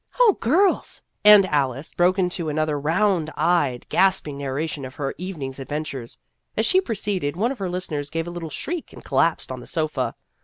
[0.19, 5.59] "Oh, girls!" and Alice broke into an other round eyed, gasping narration of her evening's
[5.59, 6.17] adventures.
[6.57, 9.67] As she proceeded, one of her listeners gave a little shriek, and collapsed on the
[9.67, 10.15] sofa.